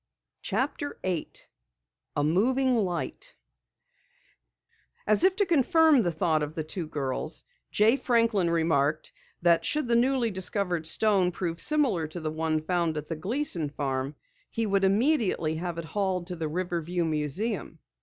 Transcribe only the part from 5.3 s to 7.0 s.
to confirm the thought of the two